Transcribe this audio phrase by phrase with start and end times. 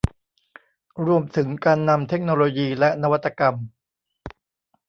[1.05, 3.55] รวมถึงการนำเทคโนโลยีและนวัตกรรม